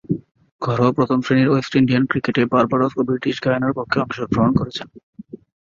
[0.61, 4.87] ঘরোয়া প্রথম-শ্রেণীর West Indian ক্রিকেটে বার্বাডোস ও ব্রিটিশ গায়ানার পক্ষে অংশগ্রহণ করেছেন।